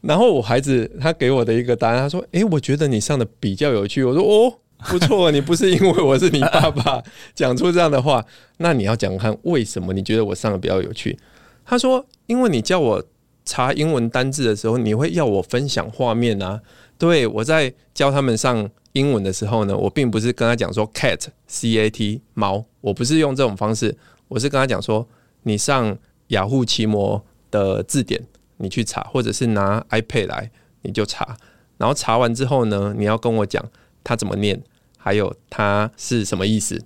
[0.02, 4.54] 然后我孩子他给我的一个答案，他说：“诶，我觉得你上的比较有趣。”我说：“哦，
[4.90, 7.02] 不错，你不是因为我是你爸爸
[7.36, 8.26] 讲出这样的话，
[8.58, 11.18] 那你要讲看为什么你觉得我上的比较有趣？”
[11.64, 13.04] 他说：“因为你叫我
[13.46, 16.60] 查英文单字的时候，你会要我分享画面啊。
[16.98, 23.96] 对，我在教他们上英文的时候呢，我并不是跟他讲说 cat c a t 猫，我不是用这种方式，
[24.28, 25.08] 我是跟他讲说，
[25.44, 25.96] 你上
[26.30, 28.20] 雅虎奇摩的字典。”
[28.62, 30.52] 你去查，或者是拿 iPad 来，
[30.84, 31.36] 你就查。
[31.78, 33.66] 然后查完之后呢，你要跟我讲
[34.04, 34.62] 他怎么念，
[34.98, 36.80] 还有他是什么意思。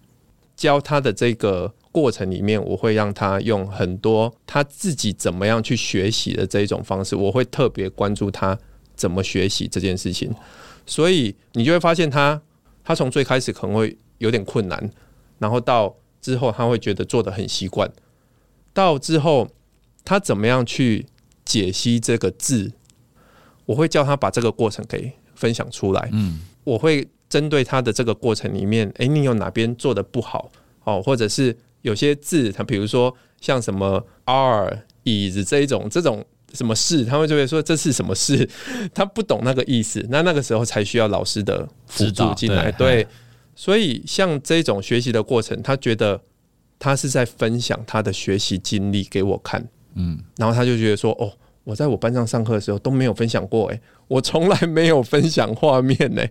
[0.56, 7.14] 教他的这个过程里面，我会让他用很多他自己怎么样去学习的这一种方式。
[7.14, 8.58] 我会特别关注他
[8.96, 10.34] 怎么学习这件事情。
[10.86, 12.42] 所以你就会发现他，
[12.86, 14.90] 他从最开始可能会有点困难，
[15.40, 17.92] 然后到之后他会觉得做得很习惯，
[18.74, 19.50] 到之后
[20.06, 21.06] 他怎么样去。
[21.46, 22.72] 解析这个字，
[23.66, 26.10] 我会叫他把这个过程给分享出来。
[26.12, 30.52] 嗯，我会针对他的这个过程里面，诶，你有哪边做的不好？
[30.84, 38.48] 哦，或者是有些字，他比如说像什么 are is 这一种这种什么事，他们就会说这是什么事，
[38.94, 40.06] 他不懂那个意思。
[40.10, 42.72] 那那个时候才需要老师的辅助进来。
[42.72, 43.08] 对，对，
[43.56, 46.22] 所以像这种学习的过程，他觉得
[46.78, 49.68] 他是在分享他的学习经历给我看。
[49.96, 51.32] 嗯，然后他就觉得说，哦，
[51.64, 56.24] 我在我班上上课的时候都没有分享过，诶，我从来没有分享画面呢。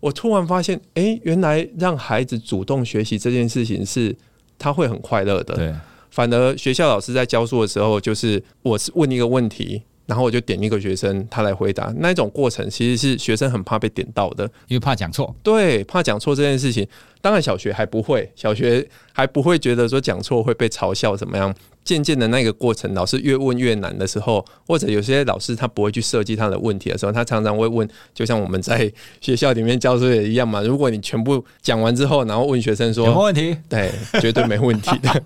[0.00, 4.16] 我突然发现，诶，原来让孩子主动学习这件事情是
[4.58, 5.54] 他会很快乐的。
[5.56, 5.74] 对，
[6.10, 9.82] 反而学校老师在教书的时候，就是我是问一个问题。
[10.06, 11.94] 然后我就点一个学生，他来回答。
[11.98, 15.32] 那一种过程其实是学生很怕被点到的，因为怕讲错。
[15.40, 16.84] 对，怕讲错这件事情。
[17.20, 21.54] 当然小学还不会，小学还不会觉得说讲错会被嘲笑怎么样。
[21.82, 30.60] 渐渐的那个过程，老师越问越难的时候，或者有些老师他不会去设计他的问题的时候，他常常会问，就像我们在学校里面教书也一样嘛。
[30.60, 33.56] 如果你全部讲完之后，然后问学生说有没问题？
[33.66, 35.22] 对，绝对没问题的。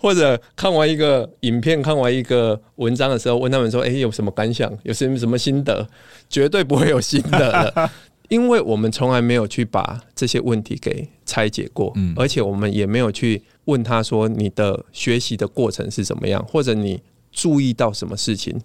[0.00, 4.70] 或者看完一个影片，看完一个文章的时候，问他们说：“诶，有什么感想？
[4.82, 5.86] 有什么什么心得？”
[6.28, 7.90] 绝对不会有心得的。
[8.32, 16.98] 因为我们从来没有去把这些问题给拆解过，嗯，而且我们也没有去问他说，你的学习的过程是怎么样，或者你
[17.30, 18.58] 注意到什么事情。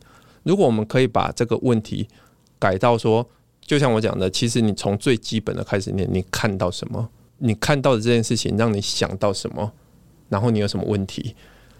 [0.43, 2.07] 如果我们可以把这个问题
[2.57, 9.69] 改到说，就像我讲的，其实你从最基本的开始念，你看到什么，你看到的这件事情让你想到什么，
[10.29, 11.35] 然后你有什么问题，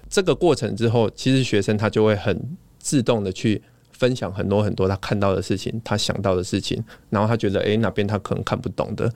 [0.09, 2.37] 这个过程之后，其实学生他就会很
[2.79, 3.63] 自动的去。
[3.97, 9.11] 分享很多很多他看到的事情，他想到的事情，然后他觉得诶，哪边他可能看不懂的，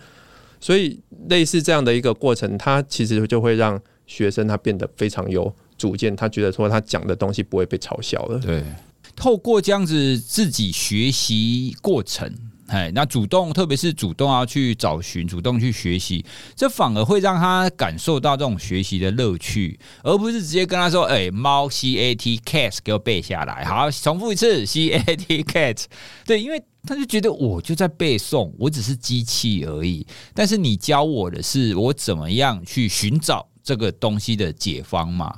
[0.60, 8.40] 所以类似这样的一个过程，他其实就会让学生他变得非常有主见，他觉得说他讲的东西不会被嘲笑了。
[8.40, 8.64] 对，
[9.16, 12.32] 透过这样子自己学习过程，
[12.72, 16.24] 哎，那主动，特别是主动要去找寻、主动去学习，
[16.56, 25.84] 这反而会让他感受到这种学习的乐趣，而不是直接跟他说：“哎，猫 C A T cat 给我背下来。”好，重复一次 C A T cat。
[26.26, 30.08] 对，因为他就觉得我就在背诵，我只是机器而已。
[30.34, 35.38] 但是你教我的是我怎么样去寻找这个东西的解方嘛？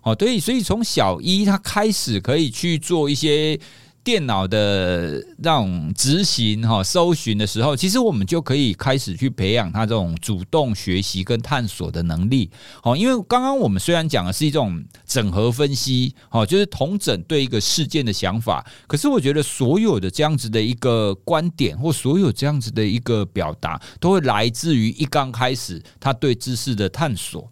[0.00, 3.60] 哦，对，所以从小一他开始可以去做一些。
[4.02, 12.50] 电脑的让执行哈，搜寻的时候，其实我们就可以开始去培养他这种主动学习跟探索的能力。
[12.82, 27.50] 好，因为刚刚我们虽然讲的是一种整合分析，好，就是同整对一个事件的想法，可是我觉得所有的这样子的一个观点或所有这样子的一个表达，都会来自于一刚开始他对知识的探索。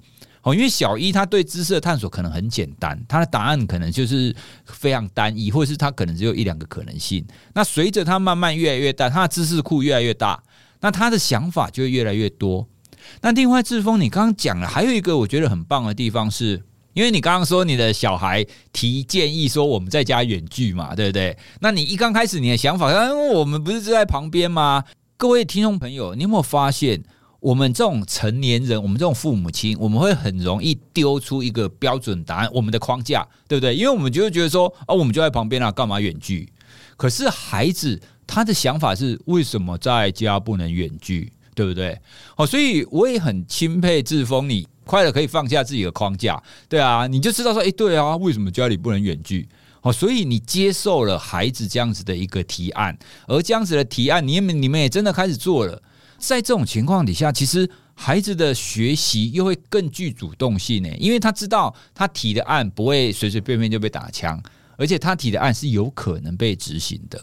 [0.55, 4.35] 因为小一他对知识的探索可能很简单，他的答案可能就是
[4.65, 7.25] 非常单一，或者是他可能只有一两个可能性。
[7.55, 10.43] 那随着他慢慢越来越大，他的知识库越来越大，
[10.81, 12.67] 那他的想法就会越来越多。
[13.21, 21.37] 那另外，志峰，你刚刚讲了，还有一个我觉得很棒的地方是，因为你刚刚说你的小孩提建议说我们在家远距嘛，对不对？
[21.61, 24.85] 那你一刚开始你的想法，嗯，我们不是就在旁边吗？
[25.17, 27.03] 各位听众朋友，你有没有发现？
[27.40, 33.74] 我们这种成年人，我们这种父母亲，我们会很容易丢出一个标准答案，我们的框架，对不对？
[33.74, 36.53] 因为我们就会觉得说，啊，我们就在旁边啊，干嘛远距？
[36.96, 41.33] 可是孩子他的想法是，为什么在家不能远距？
[41.55, 41.98] 对不对？
[42.37, 49.48] 哦，所以我也很钦佩志峰，你快乐可以放下自己的框架，对啊，你就知道说，哎，对啊，为什么家里不能远距？
[49.83, 52.96] 哦，所以你接受了孩子这样子的一个提案，
[53.27, 55.81] 而这样子的提案，你们你们也真的开始做了。
[56.18, 64.42] 在这种情况底下，其实孩子的学习又会更具主动性呢，因为他知道他提的案不会随随便便就被打枪，
[64.76, 67.22] 而且他提的案是有可能被执行的。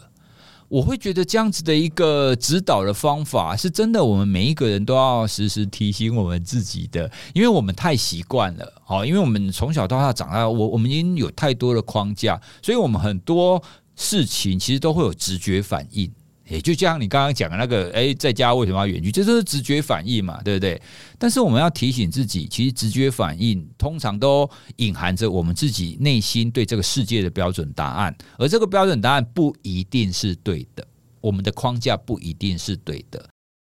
[0.68, 13.62] 我会觉得这样子的一个指导的方法是真的，我们每一个人都要时时提醒我们自己的，因为我们太习惯了，好，因为我们从小到大长大，我我们已经有太多的框架，所以我们很多
[13.94, 16.10] 事情其实都会有直觉反应。
[16.48, 19.10] 也就像你刚刚讲的那个，哎，在家为什么要远距？
[19.10, 20.80] 这就是直觉反应嘛，对不对？
[21.18, 30.86] 但是我们要提醒自己，其实直觉反应通常都隐含着我们自己内心对这个世界的标准答案，而这个标准答案不一定是对的，
[31.20, 33.28] 我们的框架不一定是对的。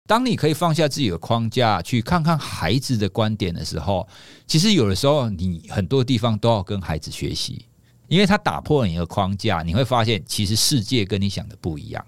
[0.05, 4.07] 当你可以放下自己的框架，去看看孩子的观点的时候，
[4.45, 7.65] 其实有的时候你很多地方都要跟孩子学习，
[8.07, 12.05] 因为他打破了你的框架，你会发现其实世界跟你想的不一样。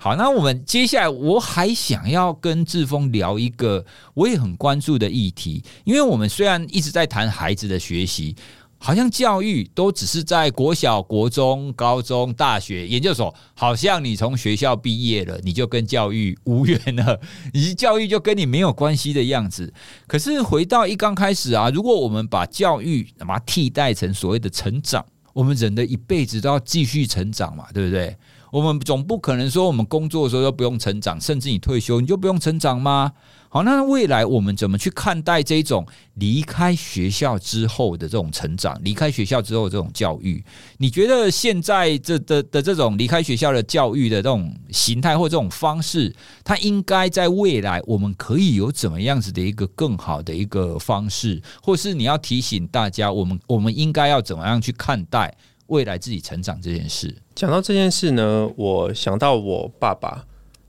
[0.00, 3.84] 好，那我们接下来我还想要跟志峰聊一个
[4.14, 8.36] 我也很关注的议题，因为我们虽然一直在谈孩子的学习，
[8.78, 17.20] 好像教育都只是在国小、国中、高中、大学、研究所，好像你从学校毕业了，你就跟教育无缘了，
[17.52, 19.74] 以及教育就跟你没有关系的样子。
[20.06, 28.16] 可是回到一刚开始啊，如果我们把教育把它替代成所谓的成长，我们人的一辈子都要继续成长嘛，对不对？
[28.50, 33.12] 我们总不可能说我们工作的时候都不用成长，甚至你退休你就不用成长吗？
[33.50, 38.78] 好，那未来我们怎么去看待这种离开学校之后的这种成长？
[38.84, 40.44] 离开学校之后的这种教育，
[40.76, 55.34] 你觉得现在这的的这种离开学校的教育的这种形态或这种方式，它应该在未来我们可以有怎么样子的一个更好的一个方式，或是你要提醒大家，我们我们应该要怎么样去看待？
[55.68, 60.24] 未来自己成长这件事，讲到这件事呢，我想到我爸爸，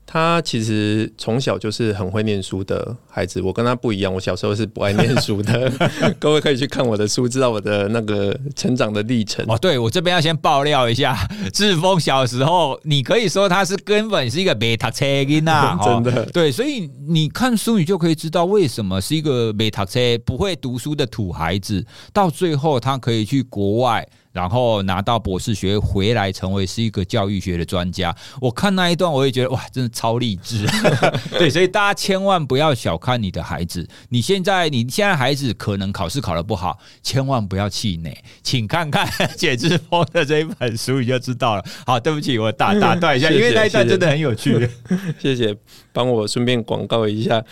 [0.06, 3.40] 他其实从小就是很会念书的孩子。
[3.40, 5.72] 我跟他不一样，我小时候是不爱念书的。
[6.18, 9.44] 各位可以去看我的书，知道我的那个成长的历程。
[9.48, 11.16] 哦，对，我这边要先爆料一下，
[11.54, 16.26] 志峰小时候，你可以说他是根本是一个没读册的呐， 真的。
[16.26, 24.06] 对，所以你看书，你就可以知道为什么是一个没读册、不会读书的土孩子，到最后他可以去国外。
[24.32, 28.14] 然后拿到博士学位回来，成为是一个教育学的专家。
[28.40, 30.64] 我看那一段，我也觉得哇，真的超励志。
[31.36, 33.88] 对，所以大家千万不要小看你的孩子。
[34.10, 38.16] 你现在，你现在孩子可能考试考得不好，千万不要气馁。
[38.42, 41.64] 请看看简志峰的这一本书，你就知道了。
[41.84, 44.68] 好，对不起，我打打断一下，因为那一段真的很有趣。
[45.18, 45.56] 谢谢，
[45.92, 47.42] 帮我顺便广告一下。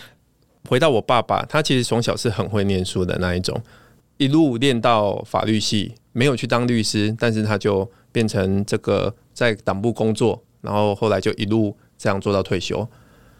[0.68, 3.60] 回到我爸爸，他其实从小是很会念书的那一种，
[4.18, 5.94] 一路念到法律系。
[6.18, 12.84] 没有去当律师，但是他就变成这个在党部工作，然后后来就一路这样做到退休。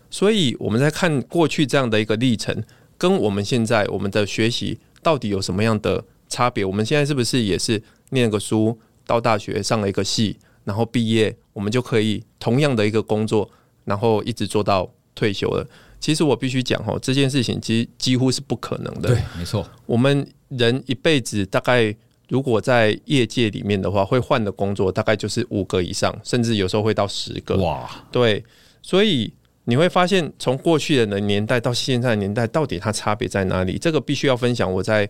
[0.09, 2.63] 所以我们在看过去这样的一个历程，
[2.97, 6.65] 跟我们现在我们的学习到底有什么样的差别？
[6.65, 13.51] 我们现在是不是也是念了个书，到大学上了一个系，然后毕业，我们就可以同样的一个工作，
[13.87, 15.67] 然后一直做到退休了。
[15.99, 19.09] 其实我必须讲哦，这件事情其实几乎是不可能的。
[19.09, 19.69] 对，没错。
[19.85, 21.93] 我们人一辈子大概
[22.29, 27.57] 如果在业界里面的话，会换的工作大概就是五个以上，甚至有时候会到十个。
[27.57, 28.45] 哇，对，
[28.83, 29.33] 所以
[29.65, 33.79] 你会发现，从过去的年代到现在的年代，到底它差别在哪里？
[33.79, 34.71] 这个必须要分享。
[34.71, 35.09] 我在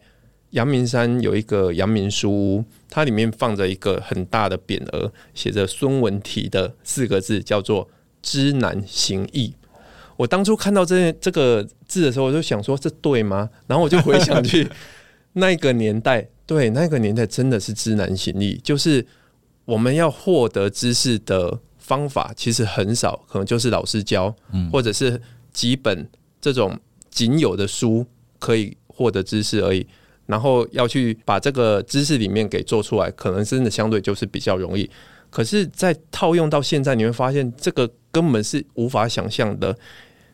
[0.50, 7.88] 阳明山有一个阳明书屋，它里面放着一个很大的匾额，写着孙文题的四个字，叫做
[8.22, 9.52] “知难行易”。
[10.16, 13.50] 我当初看到这这个字的时候，我就想说，这对吗？
[13.66, 14.68] 然后我就回想去
[15.34, 19.04] 那个年代，对，那个年代真的是知难行易，就是
[19.66, 24.34] 我们要获得知识的方法其实很少，可能就是老师教，
[24.72, 25.20] 或者是
[25.52, 26.08] 几本
[26.40, 26.80] 这种
[27.10, 28.06] 仅有的书
[28.38, 29.86] 可以获得知识而已。
[30.24, 34.90] 然后要去把这个知识里面给做出来，可能真的相对就是比较容易。
[35.28, 39.76] 可是，在套用到现在，你会发现这个根本是无法想象的。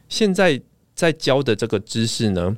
[0.09, 0.61] 现在
[0.95, 2.57] 在教的这个知识呢，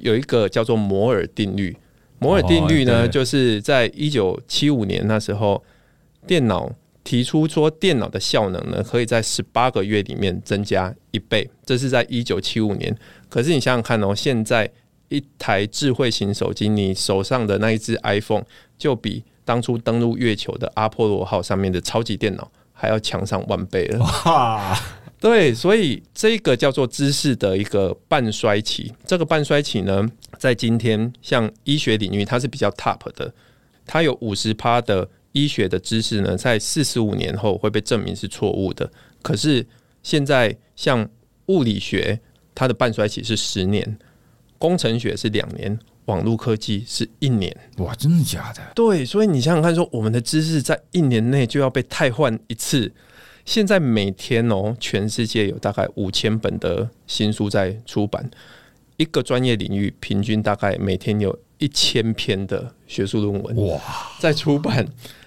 [0.00, 1.74] 有一个叫做摩尔定律。
[2.18, 5.62] 摩尔定律呢，就是在一九七五年那时候，
[6.26, 6.70] 电脑
[7.04, 11.48] 提出说，电脑的效能呢，可以在十八个月里面增加一倍。
[11.64, 12.96] 这是在一九七五年。
[13.28, 14.70] 可是你想想看哦，现在
[15.08, 18.44] 一台智慧型手机，你手上的那一只 iPhone，
[18.78, 24.00] 就比当初登陆月球的阿波罗号上面的超级电脑还要强上万倍了。
[24.00, 24.76] 哇！
[25.18, 28.92] 对，所以这个叫做知识的一个半衰期。
[29.06, 30.06] 这个半衰期呢，
[30.38, 33.32] 在今天像医学领域，它是比较 top 的。
[33.86, 38.90] 它有五十趴的医学的知识呢，在四十五年后会被证明是错误的。
[39.22, 39.66] 可是
[40.02, 41.08] 现在像
[41.46, 42.20] 物理学，
[42.54, 43.84] 它的半衰期是十年；
[44.58, 47.56] 工程学是两年；网络科技是一年。
[47.78, 48.60] 哇，真的假的？
[48.74, 52.92] 对，所以你想想看，说我们的知识在一年内就要被汰换一次。
[53.46, 58.28] 现在每天哦，全世界有大概五千本的新书在出版，
[58.96, 63.80] 一个专业领域平均大概每天有一千篇的学术论文哇
[64.18, 64.86] 在出版，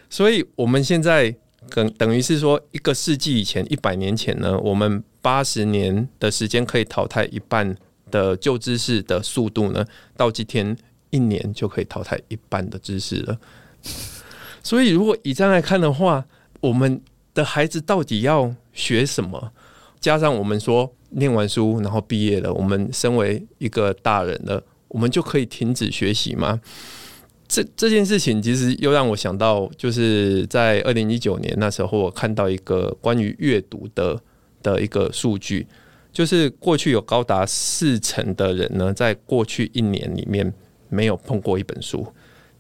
[0.10, 1.34] 所以我们现在
[1.70, 7.74] 等等于是说，一个世纪以前，一百年前呢，我们八十年的时间可以淘汰一半
[8.12, 9.86] 的旧知识的速度呢，
[10.18, 10.76] 到今天
[11.10, 13.40] 一年就可以淘汰一半的知识了。
[14.62, 16.26] 所以如果以这样来看的话，
[16.60, 17.02] 我们
[17.34, 19.52] 的孩子到底要学什么？
[20.00, 26.62] 加上我们说念完书然后毕业了，我们身为一个大人了，我们就可以停止学习吗？
[27.48, 34.22] 这这件事情其实又让我想到，就是在二零一九年那时候，我看到一个关于阅读的
[34.62, 35.66] 的一个数据，
[36.14, 40.54] 就是过去有高达四成的人呢，在过去一年里面
[40.90, 42.06] 没有碰过一本书。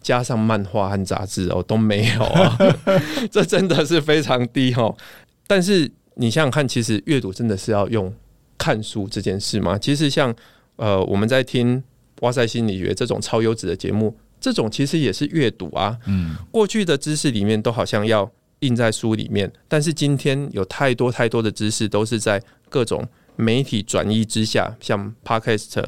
[0.09, 2.57] 加上漫画和杂志哦，都没有啊，
[3.29, 4.97] 这真的是非常低哦。
[5.45, 8.11] 但是你想想看，其实阅读真的是要用
[8.57, 9.77] 看书这件事吗？
[9.77, 10.33] 其实像
[10.77, 11.83] 呃，我们在听
[12.21, 15.95] 哇塞心理学这种超优质的节目，这种其实也是阅读啊。
[16.07, 18.27] 嗯，过去的知识里面都好像要
[18.61, 25.85] 印在书里面，但是今天有太多太多的知识都是在各种媒体转移之下，像 Podcast、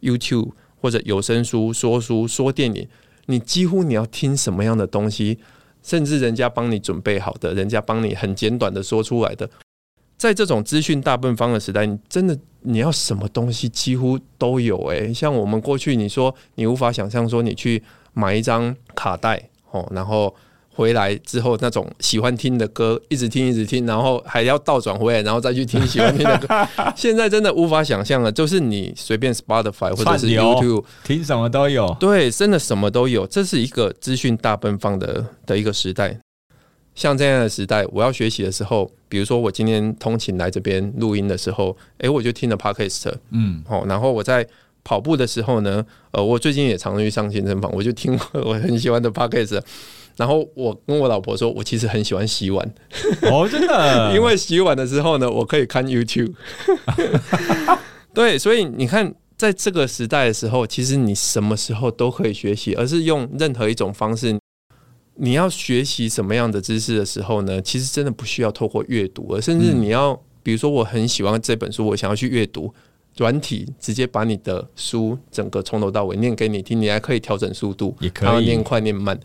[0.00, 2.86] YouTube 或者有声书、说书、说电影。
[3.26, 5.38] 你几乎你要听什么样的东西，
[5.82, 9.48] 甚至人家帮你准备好的，人家帮你很简短的说出来的，
[10.16, 20.34] 在这种资讯大笨方的时代，你真的你要什么东西几乎都有诶，像我们过去你说你无法想象说你去买一张卡带哦，然后。
[20.74, 26.48] 回来之后，那种喜欢听的歌，一直听一直听，然后还要倒转回来，然后再去听喜欢听的歌。
[26.96, 31.96] 现在真的无法想象了，就是你随便 Spotify 或者是 YouTube 听什么都有。
[32.00, 33.26] 对，真的什么都有。
[33.26, 36.18] 这是一个资讯大奔放的的一个时代。
[36.94, 44.46] 像这样的时代，我要学习的时候，比如说我今天通勤来这边录音的时候，诶，我就听了 Podcast，嗯，好，然后我在
[44.84, 49.60] 跑步的时候呢，呃，我最近也常去上健身房，我就听我很喜欢的 Podcast。
[50.16, 52.74] 然后我跟我老婆说，我其实很喜欢洗碗
[53.22, 56.32] 哦，真的， 因为洗碗的时候呢，我可以看 YouTube。
[58.14, 64.38] 对，所以你看，在这个时代的时候，其实你什么时候都可以学习，而是用任何一种方式。
[65.16, 67.60] 你要学习什么样的知识的时候呢？
[67.62, 72.72] 其实真的不需要透过阅读，而甚至你要，比如说我很喜欢这本书，我想要去阅读
[73.16, 79.18] 软体，直接把你的书整个从头到尾念给你听，你还可以调整速度，也可以念快念慢。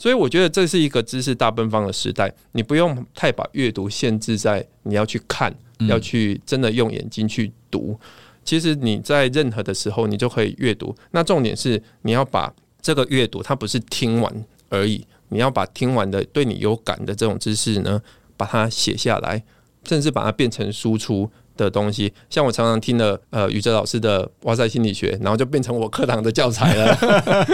[0.00, 8.00] 所以我觉得这是一个知识大奔放的时代，你不用太把阅读限制在你要去看，要去真的用眼睛去读。
[8.42, 10.96] 其实你在任何的时候，你就可以阅读。
[11.10, 18.00] 那重点是你要把这个阅读，它不是听完而已，你要把听完的对你有感的这种知识呢，
[18.38, 19.44] 把它写下来，
[19.84, 21.30] 甚至把它变成输出
[21.64, 22.12] 的东西。
[22.28, 26.96] 像我常常听了呃宇哲老师的哇塞心理学，然后就变成我课堂的教材了。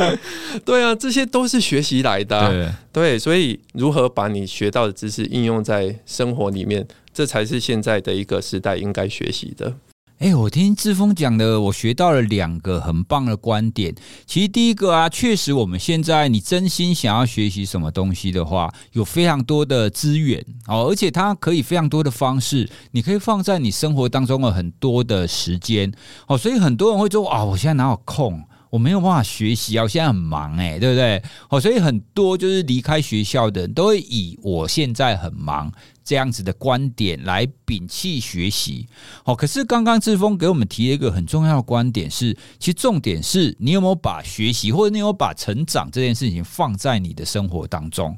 [0.65, 2.49] 对啊，这些都是学习来的啊。
[2.49, 9.75] 对，对，所以如何把你学到的知识应用在生活里面，这才是现在的一个时代应该学习的。
[10.19, 13.95] 哎，我听志峰讲的，我学到了两个很棒的观点。
[14.25, 25.93] 其实第一个啊，确实我们现在你真心想要学习什么东西的话，有非常多的资源哦，而且它可以非常多的方式，你可以放在你生活当中的很多的时间
[26.29, 26.39] 哦。
[26.39, 28.43] 所以很多人会说啊，我现在哪有空？
[28.77, 31.23] 我没有办法学习啊，我现在很忙哎，对不对？
[31.49, 35.73] 哦，所以很多就是离开学校的人都会以我现在很忙。
[36.05, 38.87] 这样子的观点来摒弃学习，
[39.25, 48.17] 好，可是刚刚志峰给我们提了一个很重要的观点是，其实重点是你有没有把学习或者你有没有把成长这件事情放在你的生活当中？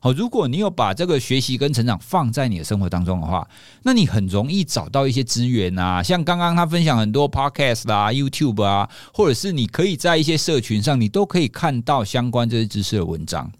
[0.00, 3.48] 好，如果你有把这个学习跟成长放在你的生活当中的话，
[3.82, 13.50] 那你很容易找到一些资源啊，像刚刚他分享很多 Podcast 啊、YouTube 啊，或者是你可以在一些社群上，你都可以看到相关这些知识的文章。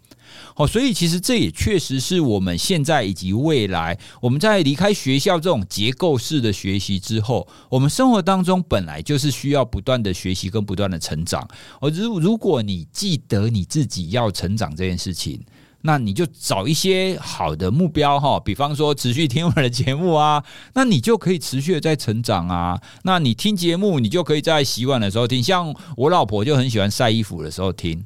[0.55, 11.45] 好，所以其实这也确实是我们现在以及未来，我们在离开学校这种结构式的学习之后，我们生活当中本来就是需要不断的学习跟不断的成长。
[11.81, 15.41] 而如如果你记得你自己要成长这件事情，
[15.81, 20.43] 那你就找一些好的目标哈，比方说持续听我的节目啊，
[20.75, 22.79] 那你就可以持续的在成长啊。
[23.03, 28.05] 那你听节目，你就可以在洗碗的时候听，像我老婆就很喜欢晒衣服的时候听。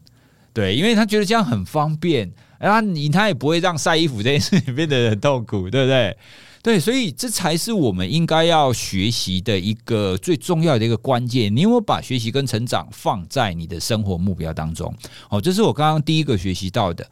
[0.53, 6.15] 对，因为她觉得这样很方便，然后你她也不会让晒衣服这件事情变得很痛苦，对不对？
[6.61, 11.53] 对，所以这才是我们应该要学习的一个最重要的一个关键。
[11.53, 14.95] 你有没有把学习跟成长放在你的生活目标当中？
[15.29, 17.05] 哦，这是我刚刚第一个学习到的。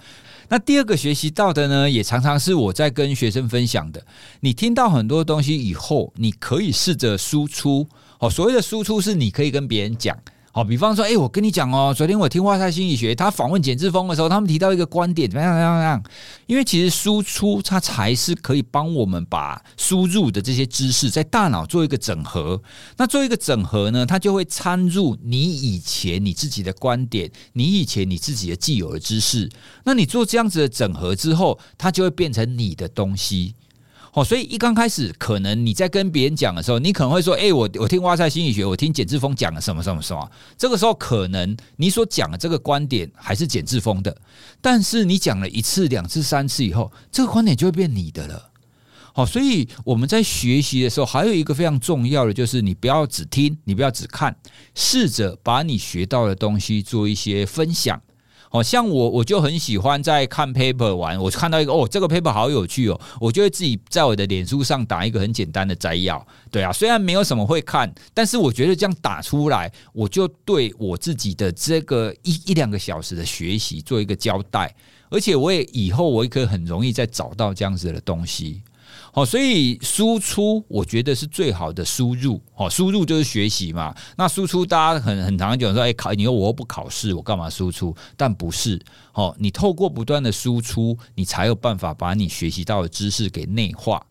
[0.51, 4.05] 那第二个学习到的呢，也常常是我在跟学生分享的。
[4.41, 7.87] 你听到很多东西以后，你可以试着输出。
[8.19, 10.17] 哦，所谓的输出是你可以跟别人讲。
[10.53, 15.53] 好，比方说，哎、我跟你讲哦，昨天我听哇赛心理学，他访问简志峰的时候，他们提到一个观点，怎样？
[15.53, 15.77] 怎样？
[15.77, 16.03] 怎样？
[16.45, 22.61] 因为其实输出它才是可以帮我们把输入的这些知识在大脑做一个整合。
[22.97, 29.49] 那做一个整合呢，它就会掺入你以前你自己的观点，你以前你自己的既有的知识。
[29.85, 33.55] 那你做这样子的整合之后，它就会变成你的东西。
[34.13, 44.15] 哦，所以一刚开始，可能你在跟别人讲的时候，你可能会说：“哎，我我听哇塞心理学，我听简志峰讲了什么什么什么。”这个时候，可能你所讲的这个观点还是简志峰的，
[44.59, 48.49] 但是你讲了一次、两次、三次以后，这个观点就会变你的了。
[49.13, 54.35] 好，所以我们在学习的时候，还有一个非常重要的，就是你不要只听，你不要只看，
[54.75, 58.01] 试着把你学到的东西做一些分享。
[58.51, 66.25] 哦，像我我就很喜欢在看 paper 玩，我看到一个哦，这个 paper 好有趣哦，我就会自己在我的脸书上打一个很简单的摘要。
[66.51, 74.75] 对啊，虽然没有什么会看，但是我觉得这样打出来，我就对我自己的这个一一两个小时的学习做一个交代，
[75.09, 78.61] 而且我也以后我也可以很容易再找到这样子的东西。
[79.13, 82.41] 好，所以输出我觉得是最好的输入。
[82.55, 83.93] 哦，输入就是学习嘛。
[84.15, 87.93] 那输出大家很很常讲说，哎，考你又我又不考试，我干嘛输出？
[88.15, 88.81] 但不是。
[89.13, 94.01] 哦，你透过不断的输出，你才有办法把你学习到的知识给内化。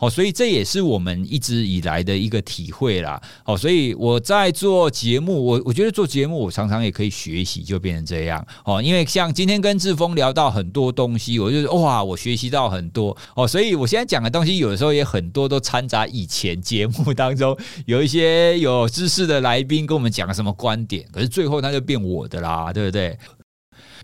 [0.00, 3.20] 好，所以这也是我们一直以来的一个体会啦。
[3.42, 8.46] 好，所以我在做节目，我我觉得做节目，我常常也可以学习，就变成这样。
[8.64, 13.16] 哦，因为像今天跟志峰聊到很多东西，我就哇，我学习到很多。
[13.34, 23.18] 哦，所以我现在讲的东西，有的时候也很多都掺杂以前节目 当中有一些有知识的来宾跟我们讲什么观点，可是最后那就变我的啦，对不对？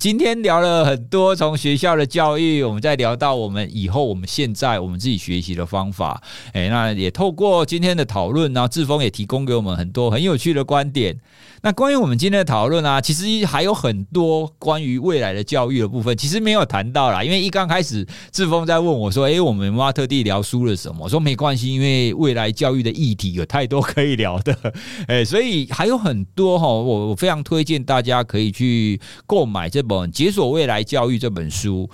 [0.05, 6.23] 今天聊了很多从学校的教育，我们再聊到我们以后、我们现在我们自己学习的方法。
[6.53, 11.19] 哎，那也透过今天的讨论，然后志峰也提供给我们很多很有趣的观点。
[11.63, 17.25] 那关于我们今天的讨论啊，其实还有很多关于未来的教育的部分，其实没有谈到啦。
[17.25, 24.55] 因为一刚开始，志峰在问我说：“诶，我们挖特地聊书了什么？”我说：“没关系，因为未来教育的议题有太多可以聊的。
[25.09, 31.89] ”哎，所以还有很多哈，我我非常推荐大家可以去购买这本《解锁未来教育》这本书。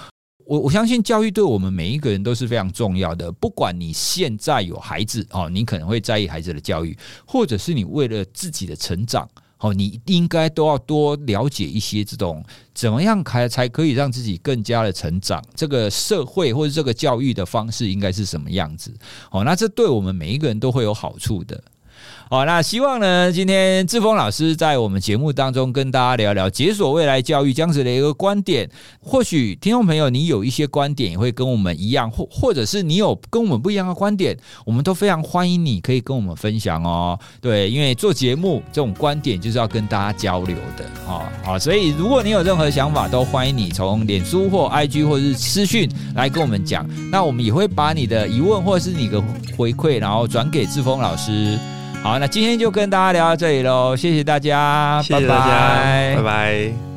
[0.47, 9.29] 我我相信教育对我们每一个人都是非常重要的，不管你现在有孩子哦，你可能会在意孩子的教育，或者是你为了自己的成长。
[9.63, 12.43] 哦，你应该都要多了解一些这种
[12.73, 18.91] 怎么样才才可以让自己更加的成长，这个社会或者这个教育的方式应该是什么样子？
[19.31, 21.63] 哦，那这对我们每一个人都会有好处的。
[22.33, 28.71] 好，那希望呢，今天志峰老师在我们节目当中跟大家聊聊解锁未来教育这样子的一个观点。
[29.01, 37.19] 或许听众朋友你有一些观点也会跟我们一样，或或者是你有跟我们不一样的观点，我们都非常欢迎你可以跟我们分享哦。
[37.41, 49.21] 对，因为做节目这种观点就是要跟大家交流的，哦，好，所以如果你有任何想法，都欢迎你从脸书或 IG 或者是私讯来跟我们讲，那我们也会把你的疑问或者是你的
[49.59, 51.59] 回馈，然后转给志峰老师。
[52.03, 56.17] 好，那今天就跟大家聊到这里喽，谢谢大家，谢谢大家，拜拜。
[56.17, 56.90] 拜拜。